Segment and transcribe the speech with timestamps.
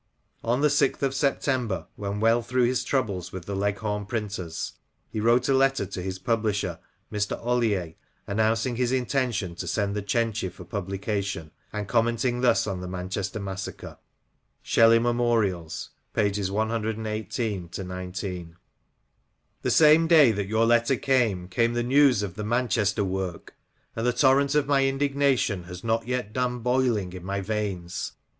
[0.43, 4.71] On the 6th of September, when well through his troubles with the Leghorn printers,
[5.11, 6.79] he wrote a letter* to his publisher,
[7.13, 7.39] Mr.
[7.45, 7.93] Oilier,
[8.25, 13.39] announcing his intention to send The Cenci for publication, and commenting thus on the Manchester
[13.39, 13.99] massacre:—
[14.63, 15.67] The
[19.85, 23.53] same day that your letter came, came the news of the Manchester work,
[23.95, 28.13] and the torrent of my indignation has not yet done boiling in my veins.